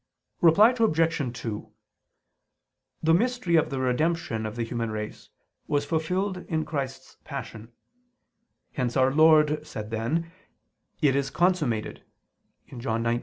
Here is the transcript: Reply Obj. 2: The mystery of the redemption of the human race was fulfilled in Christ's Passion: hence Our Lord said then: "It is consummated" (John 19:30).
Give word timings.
Reply 0.41 0.73
Obj. 0.79 1.37
2: 1.41 1.71
The 3.03 3.13
mystery 3.13 3.55
of 3.55 3.69
the 3.69 3.79
redemption 3.79 4.47
of 4.47 4.55
the 4.55 4.63
human 4.63 4.89
race 4.89 5.29
was 5.67 5.85
fulfilled 5.85 6.37
in 6.49 6.65
Christ's 6.65 7.17
Passion: 7.23 7.71
hence 8.71 8.97
Our 8.97 9.13
Lord 9.13 9.63
said 9.63 9.91
then: 9.91 10.31
"It 11.03 11.15
is 11.15 11.29
consummated" 11.29 12.01
(John 12.79 13.03
19:30). 13.03 13.19